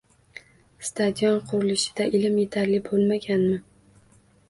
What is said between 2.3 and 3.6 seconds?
yetarli bo'lmaganmi?